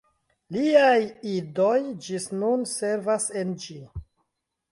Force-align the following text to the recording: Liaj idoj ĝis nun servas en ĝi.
Liaj 0.53 1.01
idoj 1.33 1.75
ĝis 2.07 2.25
nun 2.43 2.65
servas 2.71 3.27
en 3.43 3.55
ĝi. 3.67 3.77